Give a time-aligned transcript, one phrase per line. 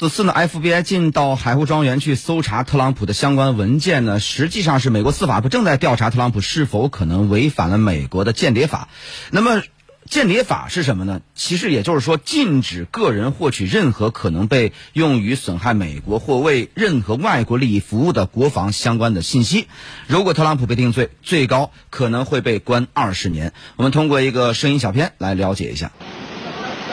[0.00, 8.88] 此次呢，FBI 进到海湖庄园去搜查特朗普的相关文件呢，实际上是美国司法部正在调查特朗普是否可能违反了美国的间谍法。
[9.30, 9.62] 那么，
[10.08, 11.20] 间谍法是什么呢？
[11.34, 19.66] 其实也就是说，禁止个人获取任何可能被用于损害美国或为任何外国利益服务的国防相关的信息。
[20.06, 23.52] 如果特朗普被定罪，最高可能会被关二十年。
[23.76, 25.92] 我们通过一个声音小片来了解一下。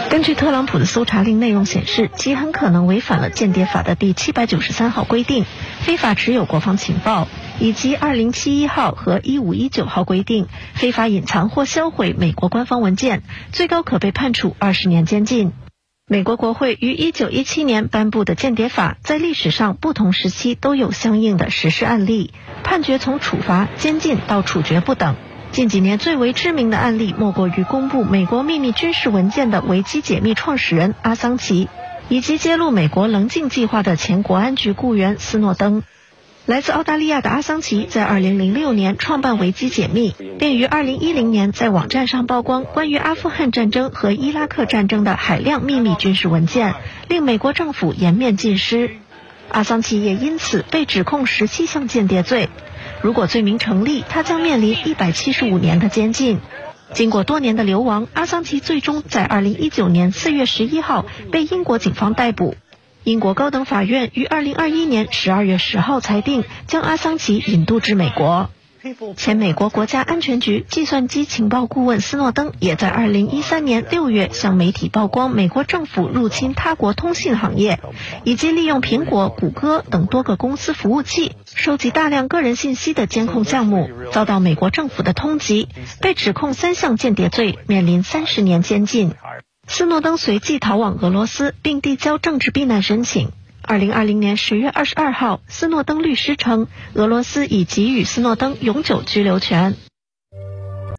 [0.10, 5.46] 根据特朗普的搜查令内容显示，其很可能违反了间谍法的第七百九十三号规定，
[5.82, 7.28] 非法持有国防情报，
[7.60, 15.52] 以及二零七一号和一五一九号规定，非法隐藏或销毁美国官方文件，最高可被判处二十年监禁。
[16.10, 22.32] 美国国会于一九一七年颁布的间谍法，在历史上不同时期都有相应的实施案例，
[22.64, 25.16] 判决从处罚、监禁到处决不等。
[25.52, 31.68] 近几年最为知名的案例，莫过于公布美国秘密军事文件的维基解密创始人阿桑奇，
[32.10, 35.82] 以及揭露美国棱镜计划的前国安局雇员斯诺登。
[36.46, 46.76] 来自澳大利亚的阿桑奇在2006年创办维基解密，并于2010年在网站上曝光关于阿富汗战争和伊拉克战争的海量秘密军事文件，
[47.10, 48.92] 令美国政府颜面尽失。
[49.50, 52.50] 阿桑奇也因此被指控十七项间谍罪。
[53.02, 56.40] 如果罪名成立，他将面临一百七十五年的监禁。
[56.94, 62.56] 经过多年的流亡，阿桑奇最终在二零一九年四月十一号被英国警方逮捕。
[63.04, 68.50] 英国高等法院于二零二一年十二月十号裁定，将阿桑奇引渡至美国。
[69.18, 77.80] 前美国国家安全局计算机情报顾问斯诺登也在二零一三年六月向媒体曝光美国政府入侵他国通信行业，
[78.24, 85.68] 以及利用苹果、谷歌等多个公司服务器收集大量个人信息的监控项目，遭到美国政府的通缉，
[86.02, 89.14] 被指控三项间谍罪，面临三十年监禁。
[89.70, 93.32] 斯诺登随即逃往俄罗斯，并递交政治避难申请。
[93.68, 99.76] 二零二零年十月二十二号，斯诺登律师称，俄罗斯已给予斯诺登永久居留权。